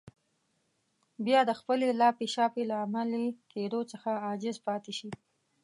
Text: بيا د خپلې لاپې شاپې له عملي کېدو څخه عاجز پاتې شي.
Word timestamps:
بيا 1.25 1.39
د 1.45 1.51
خپلې 1.59 1.87
لاپې 2.01 2.27
شاپې 2.33 2.63
له 2.71 2.75
عملي 2.85 3.25
کېدو 3.51 3.81
څخه 3.91 4.09
عاجز 4.25 4.57
پاتې 4.67 4.91
شي. 4.97 5.09